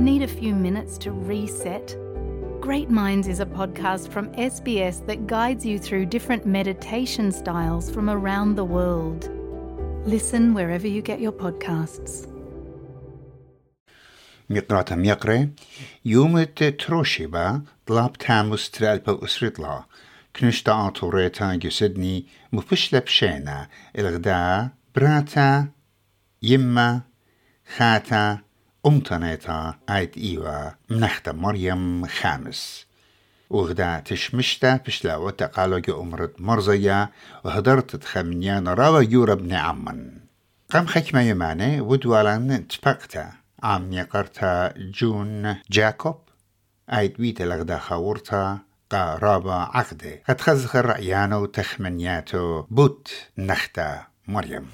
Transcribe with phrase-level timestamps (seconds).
[0.00, 1.96] Need a few minutes to reset?
[2.60, 8.10] Great Minds is a podcast from SBS that guides you through different meditation styles from
[8.10, 9.30] around the world.
[10.06, 12.26] Listen wherever you get your podcasts.
[14.50, 15.50] مقرات ميقري
[16.04, 16.42] يوم
[16.78, 19.84] تروشيبا طلاب تاموس ترالبا أسرطلا
[20.36, 25.68] كنشتا آطوريتا جسدني مفشلة بشينا الغداء براتا
[26.42, 27.00] يما
[27.76, 28.38] خاتا
[28.85, 32.85] أمتنيتا آيت إيوا منختا مريم خامس.
[33.49, 37.09] وغدا تشمشتا بشلا وتقالوج أمرت مرزيا
[37.43, 40.11] وهدرت تخمنيان راوا يورا بن عمن
[40.69, 43.31] قام حكمة يماني ودوالان تفقتا.
[43.63, 46.19] عم يقرتا جون جاكوب.
[46.93, 48.59] آيت ويتا لغدا خاورتا
[48.89, 54.65] قارابا عقدي قد خزخ رأيانو تخمنياتو بوت نختا مريم.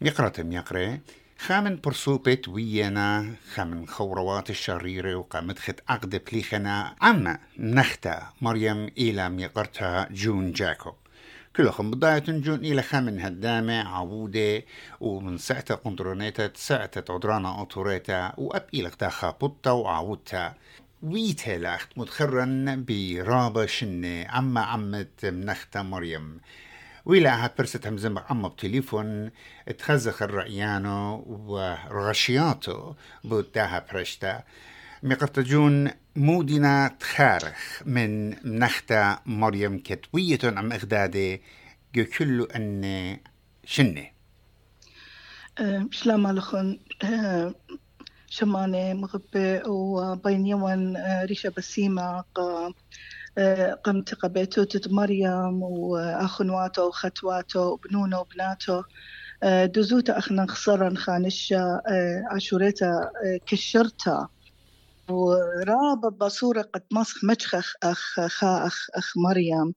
[0.00, 0.98] يقرأتم يقرأ.
[1.38, 10.08] خامن برسوبت ويانا خامن خوروات الشريرة وقامت خت عقد بليخنا عما نختا مريم إلى ميقرتها
[10.10, 10.94] جون جاكوب
[11.56, 14.62] كلهم بداية جون إلى خامن هدامة عودة
[15.00, 20.54] ومن ساعتها قندرونيتا ساعتها عدرانا أطوريتا وأب إلى داخا بطة وعودتا
[21.02, 26.40] ويتا لاخت متخرن برابة شنة عما عمت منختا مريم
[27.06, 29.30] ويلا هات برست همزم عم بتليفون
[29.78, 34.42] تخزخ الرأيانو ورغشياتو بوداها برشتا
[35.02, 41.42] مقرتجون مودنا تخارخ من نختا مريم كتوية عم إغدادي
[41.94, 43.16] جو كله أن
[43.64, 44.06] شنة.
[45.92, 46.76] سلام عليكم.
[48.28, 52.24] شمانة مغبة وبين يوم ريشة بسيمة
[53.84, 58.84] قمت قبيتوتة مريم وأخنواته وختواته وبنونه وبناته.
[59.44, 61.82] دزوتا أخنا خسرا خانشة
[62.30, 63.10] عشوريتا
[63.46, 64.28] كشرتا.
[65.10, 69.74] وراب بصورة قد مسخ مجخخ أخ خا أخ أخ مريم.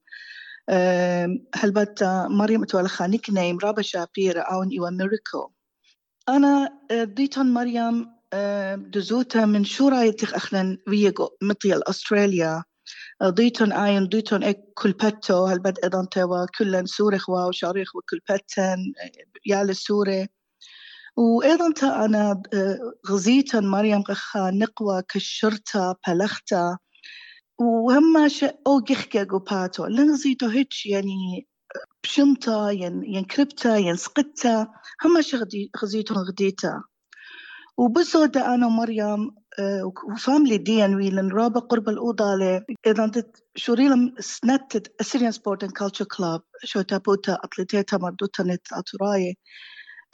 [1.55, 5.51] هلبت مريم توالا خانيك نيم رابا شابيرا أون إيوا ميريكو
[6.29, 8.11] أنا ديتون مريم
[8.91, 12.63] دزوتا من شو رايتك أخنا فيجو مثل أستراليا.
[13.23, 18.93] ضيتون آين ضيتون إك كل بتو هالبد إذن توا كلن سورخ واو شاريخ وكل بتن
[19.45, 20.27] يال السورة
[21.17, 22.41] وأيضا تا أنا
[23.09, 26.77] غزيتن مريم قخا نقوى كشرتا بلختا
[27.59, 31.47] وهم شيء أو جخكا قباتو لنغزيتو هيتش يعني
[32.03, 34.67] بشنطة ين ين كربتا ين سقتا
[35.05, 35.37] هم شي
[35.83, 36.83] غزيتو غديتا.
[37.79, 39.31] وبصودا أنا ومريم
[40.11, 42.25] وفاملي دي إن وي لن رابا قرب الأوضة
[42.87, 43.25] إذا أنت
[43.55, 49.37] شوريلم سنتت أسيريان سبورت اند كالتشر كلاب شو تابوتا أطلتيتا مردوتا نت أتراي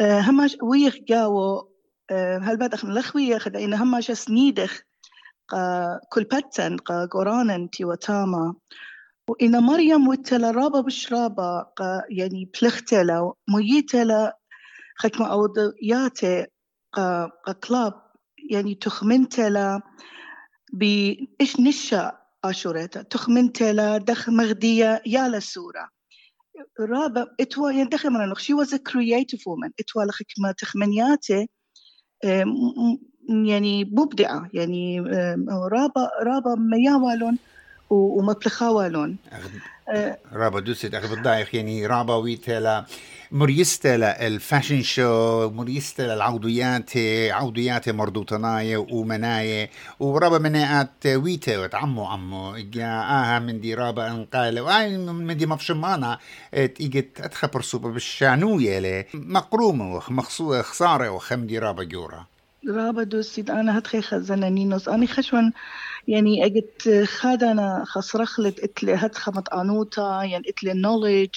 [0.01, 1.67] هماش ويخ جاو
[2.41, 4.81] هل بعد أخنا لخوية خد إن هماش سنيدخ
[6.09, 8.55] كل باتن قا قرانن تي وتاما
[9.29, 11.65] وإن مريم وتلا رابا بشرابا
[12.09, 14.37] يعني بلختلا ميتلا
[14.97, 15.45] خكما أو
[17.67, 17.93] كلاب
[18.51, 19.81] يعني تخمنتلا
[20.73, 25.89] بإيش نشأ أشورتا تخمنتلا دخ مغدية يا لسورة.
[26.79, 29.71] رابع اتوا يعني دخل من she was a creative woman.
[29.79, 31.49] اتوا لخكمة تخمنياتي
[33.29, 34.49] يعني مبدعة.
[34.53, 35.01] يعني
[35.49, 37.37] رابا رابا مياوالون
[37.95, 39.17] ومبلخاوالون
[40.33, 42.85] رابا دوست أخي بالضايق يعني رابا ويتلا
[43.31, 45.49] مريستلا الفاشن شو.
[45.49, 46.91] مريستلا العوديات
[47.31, 49.69] عوديات مردوطناية ومناية.
[49.99, 56.19] ورابا مناءات ويتا وتعمو عمو جا آها من دي رابا انقال وآي من دي مفشمانا.
[56.51, 59.05] تيجت اتخا برسوبة بالشانوية لي.
[59.13, 62.25] مقرومة ومخصوصة خسارة وخم دي رابا جورا
[62.69, 64.89] رابا دوسيد أنا هتخي خزنا نينوس.
[64.89, 65.51] أني خشون
[66.07, 71.33] يعني أجت خادنا خصرخلت إتلي هاد خمط أنوتا يعني إتلي نوليدج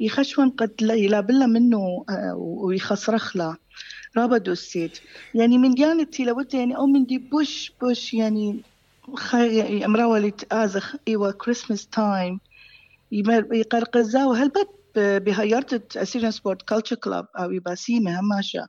[0.00, 2.04] يخشون قد لا بلا منه
[2.36, 3.56] ويخصرخلا
[4.16, 4.98] رابا دوسيت
[5.34, 8.62] يعني من جانتي لو يعني أو من دي بوش بوش يعني
[9.16, 10.96] خي امراولي تأزخ.
[11.08, 12.40] ايوا كريسماس تايم
[13.52, 14.32] يقرقزاو.
[14.32, 14.66] هل بد
[15.24, 18.66] بهيرت اسيريان سبورت كلتشر كلاب أو يباسيمه هماشا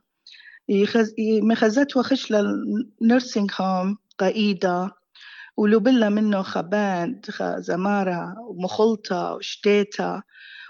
[1.42, 4.90] مخزت وخش للنيرسينج هوم قايدة
[5.56, 7.20] ولوبلا منه خبان
[7.58, 10.22] زمارة ومخلطة وشتيتا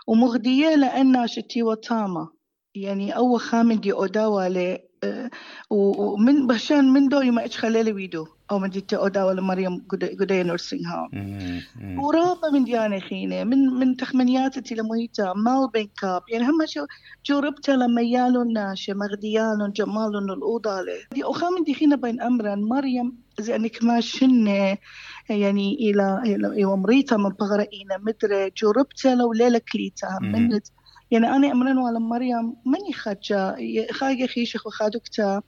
[0.07, 2.29] ومغدية لأنها شتي وطامة
[2.75, 4.79] يعني أول خامن دي أوداوا لي
[5.71, 8.36] ومن بشان من دو ما إيش خلالي ويدو.
[8.51, 11.09] أو من دي أوداول مريم قدي نورسينغ هوم
[11.99, 16.23] ورابا من ديانا خينة من من تخمنياتي لمويتا مال بين كاب.
[16.33, 16.87] يعني هم شو
[17.27, 20.93] جربت لما يالون ناشا مغديالون جمالون الأوضالة.
[21.15, 24.79] دي أخا من دي خينة بين أمرا مريم زي أنك ما شنة
[25.29, 30.61] يعني إلى إلى ومريتا من بغرقينا مدري جربت لو ليلة كليتا من
[31.11, 33.57] يعني أنا أمرن ولا مريم ماني خاجة
[33.93, 35.43] خاجة خيشخ وخادكتا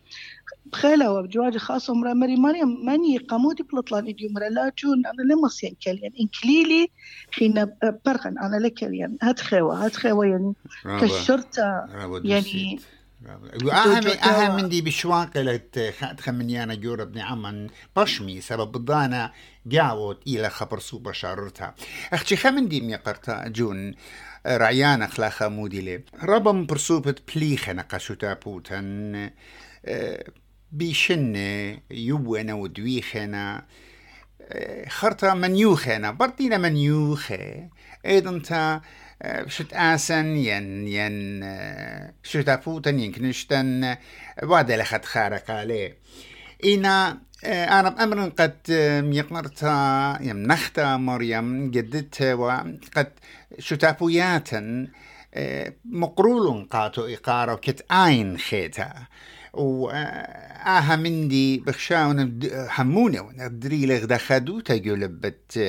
[0.66, 5.62] بخيلة وبجواج خاصة مرة مري مريم ماني قامودي بلطلان إديو مرة لا جون أنا لمس
[5.62, 6.88] يعني كليان إن كليلي
[7.34, 7.76] خينا
[8.06, 8.38] برغن.
[8.38, 10.54] أنا لكليان هات خيوة هات خيوة يعني
[11.00, 11.88] كشرتا
[12.24, 12.80] يعني
[14.24, 15.60] أهم من دي بشواقلة
[16.20, 18.40] خمنيانا جورا بني عمان بشمي.
[18.40, 19.32] سبب الضانا
[19.72, 21.74] قاوت إلى خبر سوبر شاررتها
[22.12, 23.94] أختي خمن دي ميقرتا جون.
[24.48, 29.30] رعيان أخلاخا موديلي ربم برسوبت بليخة نقاشوتا بوتن
[30.72, 33.66] بيشنة يوانا ودويخنا
[34.88, 37.68] خرطة منيوخنا برطينا منيوخة.
[38.06, 38.80] أيضا تا
[39.46, 41.44] شت آسن ين ين
[42.22, 43.96] شتا فوتن ين كنشتن
[44.42, 45.98] وعد لخد خارق عليه
[46.64, 48.56] إنا أنا بأمر قد
[49.12, 53.12] يقنرتا يمنختا مريم جددت وقد
[53.58, 54.86] شتافوياتا
[55.84, 58.92] مقرول قاتو إقارة كت آين خيتا.
[59.52, 65.60] وآها مندي بخشاون حمونة ونقدري لغدا خدوتا جلبت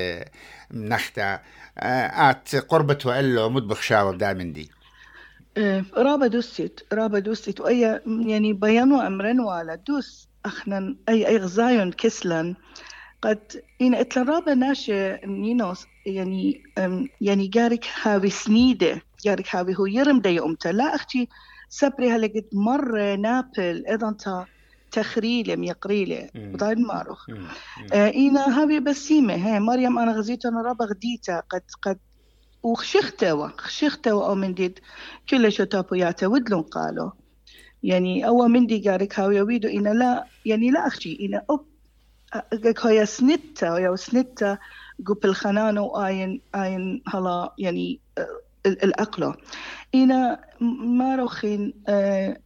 [0.71, 1.39] نختا
[1.77, 4.69] آت قربة وإلو مد بخشاو دا مندي.
[5.97, 12.55] رابا دوست رابا دوست وأي يعني بيانو أمرن ولا دوس أخنا أي أي غزايون كسلن
[13.21, 16.63] قد إن إتلا رابا ناشي نينوس يعني
[17.21, 20.69] يعني جارك هاوي سنيدة جارك هاوي هو يرم دي أمتا.
[20.69, 21.27] لا أختي
[21.69, 24.47] سبري هلقد مرة نابل إذا تا
[24.91, 26.29] تخريلة ميقريلة.
[26.35, 27.25] وضايد ماروخ.
[27.93, 31.39] آه إينا هاوي بسيمة هي مريم أنا غزيتها أنا رابا غديتا.
[31.39, 31.99] قد قد
[32.63, 34.79] وخشختوا خشختوا أو من ديد
[35.29, 37.11] كل شو تابوياتا ودلون قالوا
[37.83, 38.67] يعني أول من
[39.19, 41.65] هاوي ويدو إنا لا يعني لا أخشي إنا أوب
[42.83, 44.57] هيا سنتا هيا سنتا
[45.05, 47.99] قب الخنانة وآين آين هلا يعني
[48.65, 49.35] الأقلة
[49.95, 50.41] إنا
[50.99, 52.37] ما روخين آه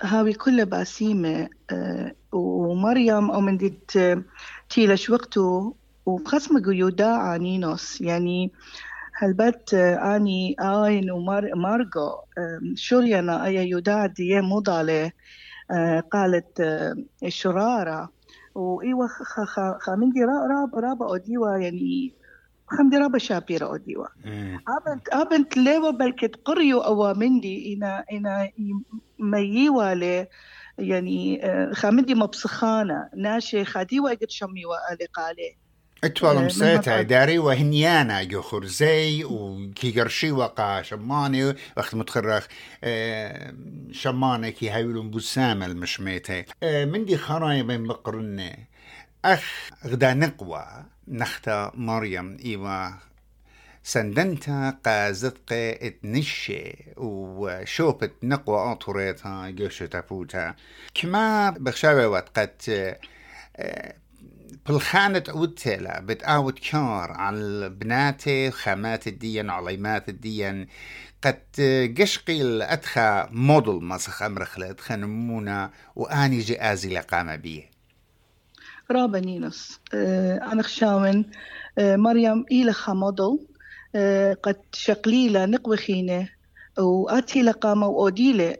[0.00, 3.92] هاوي كل باسيمة آه ومريم أو من ديت
[4.68, 8.52] تيلش وقته وخصم يوداع نينوس يعني
[9.18, 12.24] هالبت آني آين ومارغو
[12.74, 15.12] شوريانا أي يوداع دي مضالة
[16.12, 16.62] قالت
[17.28, 18.16] شرارة.
[18.54, 19.08] وإيوه
[19.80, 22.14] خامندي راب راب أوديوا يعني
[22.66, 24.06] خمدي رابا شابيرا أوديوا.
[24.68, 28.50] أبنت أبنت ليوا بلكت قريو أوا مندي إنا إنا
[29.18, 30.26] ميوا لي
[30.78, 31.40] يعني
[31.74, 34.76] خامندي مبسخانة ناشي خاديوا قد شميوا
[35.14, 35.56] قالي
[36.04, 42.46] اتوالم مسيتا داري وهنيانا جو خرزي وكي قرشي وقا شماني وقت متخرخ
[43.90, 46.44] شماني كي هايلون بسامة المشميتي.
[46.62, 48.52] من دي خراي بين بقرنة
[49.24, 50.66] أخ غدا نقوى
[51.08, 52.88] نختا مريم إيوا.
[53.82, 60.54] سندنتا قازتق اتنشي وشوبت نقوى أطوريتا جوشة تفوتا
[60.94, 62.60] كما بخشاوة وقت
[64.68, 70.66] بالخانة عودتلا بتعود كار على بناتي خامات الدين عليمات الدين.
[71.24, 71.40] قد
[71.98, 77.70] قشقي الأدخى مودل مسخ أمرخلت خنمونا وآني جازي لقام بيه
[78.90, 81.24] رابا نينوس آه أنا خشاون
[81.78, 83.38] آه مريم إيلخا مودل
[83.94, 86.28] آه قد شقليلة نقوى خينة
[86.78, 88.56] وآتي لقامة وأوديلة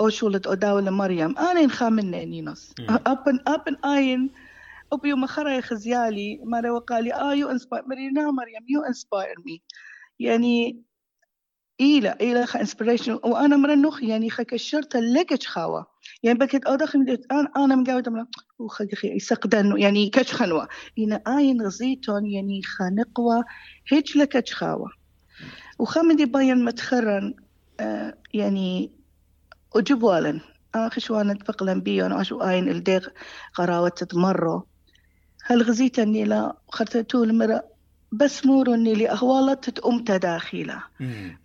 [0.00, 1.38] أوشولت أداولة مريم.
[1.38, 4.30] أنا نخامنة نينوس أبن أبن آين
[4.92, 9.62] أبيو مخرا خزيالي مرة وقالي آه يو انسباير مرينا مريم يو انسباير مي
[10.18, 10.82] يعني
[11.80, 15.86] إيلا إيلا خا انسبريشن وأنا مرة نخ يعني خا كشرت لقج خاوة.
[16.22, 18.26] يعني بكت أدخل أنا أنا مقاوده مرة
[18.58, 20.68] وخا خي يسقدن يعني كش خنوة.
[20.98, 23.44] إنا آين غزيتون يعني خانقوة
[23.92, 24.90] هيج لكش خاوة.
[25.78, 27.34] وخامدي باين متخرن
[27.80, 28.92] آه يعني
[29.76, 30.40] وجبوالن
[30.74, 33.06] آخر شوانا تفقلن بيون أشو آين الديغ
[33.54, 34.68] قراوة تتمرو.
[35.50, 37.64] هل غزيت اني لا خرتتو المرأة
[38.12, 40.82] بس مور اني لي اهوالت تقوم تداخلة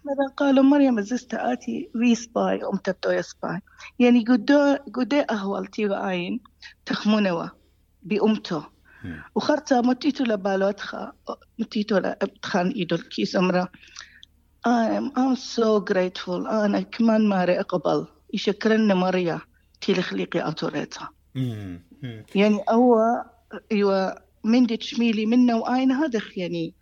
[0.05, 3.59] ماذا قالوا مريم؟ زست آتي في سباي ام تبتو سباي.
[3.99, 6.39] يعني قدو قدو أهوالتي وعين
[6.85, 7.47] تخمونوا
[8.01, 8.61] بأمتو
[9.35, 11.13] وخرتا متيتو لبالو اتخا
[11.59, 13.67] متيتو لابتخان إيدو الكيس امرا
[14.67, 16.47] I'm, I'm so grateful.
[16.47, 19.41] أنا كمان ماري أقبل يشكرني مريا
[19.81, 21.07] تيلي خليقي أتوريتا.
[22.35, 23.23] يعني هو
[23.71, 26.73] أيوه من دي تشميلي منا وآين هذا يعني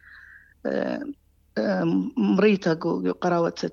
[2.18, 2.74] مريتا
[3.22, 3.72] قراوة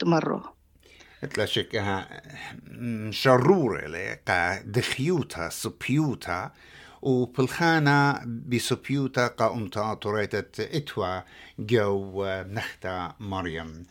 [0.00, 0.42] دمرو
[1.22, 2.22] اتلا شكها
[3.10, 6.52] شرورة لقا دخيوتا سبيوتا
[7.02, 11.20] وبالخانة بسبيوتا قا طريتت إتوا
[11.58, 13.86] جو نختا مريم.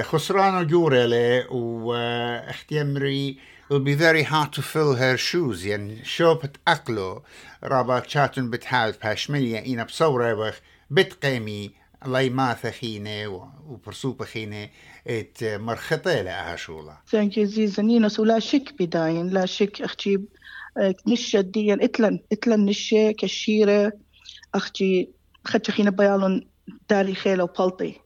[0.00, 3.38] خسرانو جوريلي واختيمري
[3.68, 5.66] it'll be very hard to fill her shoes.
[5.66, 7.22] يعني شو بتأكلو
[7.64, 10.54] رابا تشاتن بتحاول باشمية إنا بصورة
[10.90, 11.70] بتقيمي.
[12.06, 13.28] الله ما ثخينة
[13.66, 14.68] وبرسوبة خينة.
[15.06, 19.28] إت مرخطة لها شولا ثانك يو زيزا نينوس ولا شك بداين.
[19.28, 20.18] لا شك أختي
[21.06, 21.78] نشة ديا.
[21.80, 23.92] إتلن إتلن نشة كشيرة.
[24.54, 25.10] أختي
[25.44, 26.48] خدت خينا بيالون
[26.90, 28.05] دالي خيلة وبلطي.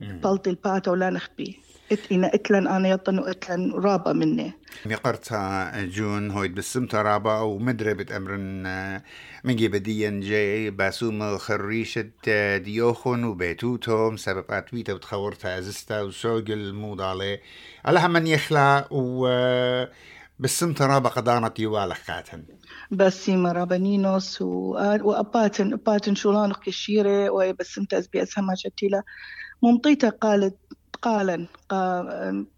[0.00, 1.60] بلطي الباتا ولا نخبي.
[1.92, 4.52] اتلن إتلن أنا يطن اتلن رابا مني.
[4.86, 8.62] مقرتها جون هويد بسمتا رابا ومدربة امرن
[9.44, 12.10] من جيبديا جاي باسوم خريشة
[12.56, 17.40] ديوخون وبيتوتهم سبب ويتا وتخورتا أزستا وسوق موضالي
[17.84, 19.28] على من يخلع و
[20.38, 22.42] بالسمت رابا قدانة يوالخ كاتن
[22.90, 29.02] بس رابا نينوس وأباتن أباتن شولان كشيرة وبسمت أز بأسها ما شتيلا
[29.62, 30.58] ممطيتا قالت
[31.02, 31.46] قالا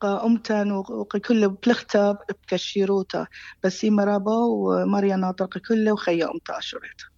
[0.01, 3.27] قا أمتن وكل بلختا بكشيروتا
[3.65, 7.10] بس رابا وماريا ناطر كله وخيا أمتا أشريتا